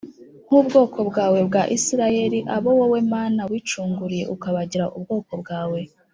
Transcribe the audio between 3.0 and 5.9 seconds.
Mana wicunguriye ukabagira ubwoko bwawe